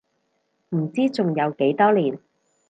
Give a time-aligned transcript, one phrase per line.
[0.71, 2.17] 唔知仲有幾多年